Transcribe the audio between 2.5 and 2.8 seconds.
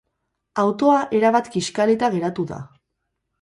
da.